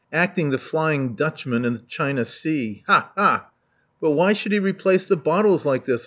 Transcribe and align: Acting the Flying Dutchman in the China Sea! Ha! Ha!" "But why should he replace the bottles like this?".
Acting 0.11 0.49
the 0.49 0.57
Flying 0.57 1.13
Dutchman 1.13 1.63
in 1.63 1.73
the 1.73 1.83
China 1.83 2.25
Sea! 2.25 2.83
Ha! 2.87 3.11
Ha!" 3.15 3.51
"But 4.01 4.11
why 4.13 4.33
should 4.33 4.51
he 4.51 4.57
replace 4.57 5.05
the 5.05 5.15
bottles 5.15 5.63
like 5.63 5.85
this?". 5.85 5.99